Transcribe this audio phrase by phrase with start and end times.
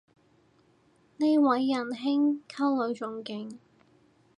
[1.17, 3.59] 呢位人兄溝女仲勁